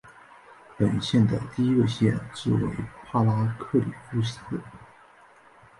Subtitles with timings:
[0.79, 2.71] 本县的第一个县治为
[3.05, 4.59] 帕拉克利夫特。